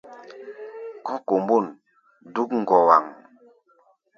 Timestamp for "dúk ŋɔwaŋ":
2.33-3.03